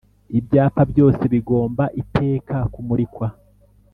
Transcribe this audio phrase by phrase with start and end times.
[0.39, 3.27] Ibyapa Byose bigomba iteka kumurikwa